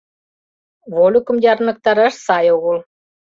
[0.93, 2.77] Вольыкым ярныктараш сай огыл.